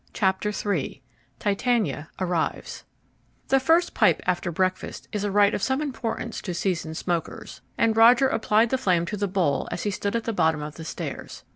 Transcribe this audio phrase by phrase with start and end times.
[0.13, 0.99] Chapter III
[1.37, 2.83] Titania Arrives
[3.49, 7.95] The first pipe after breakfast is a rite of some importance to seasoned smokers, and
[7.95, 10.85] Roger applied the flame to the bowl as he stood at the bottom of the
[10.85, 11.43] stairs.